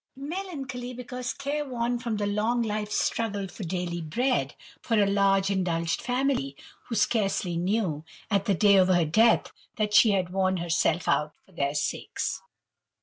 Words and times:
Melancholy, 0.15 0.93
because 0.95 1.31
care 1.31 1.63
worn 1.63 1.99
from 1.99 2.17
the 2.17 2.25
long 2.25 2.63
life's 2.63 2.95
struggle 2.97 3.47
for 3.47 3.63
daily 3.63 4.01
bread, 4.01 4.55
for 4.81 4.95
a 4.99 5.05
large 5.05 5.51
indulged 5.51 6.01
family, 6.01 6.57
who 6.85 6.95
scarcely 6.95 7.55
knew, 7.55 8.03
at 8.31 8.45
the 8.45 8.55
day 8.55 8.77
of 8.77 8.87
her 8.87 9.05
death, 9.05 9.51
that 9.75 9.93
she 9.93 10.09
had 10.13 10.31
worn 10.31 10.57
herself 10.57 11.07
out 11.07 11.35
for 11.45 11.51
their 11.51 11.75
sakes. 11.75 12.41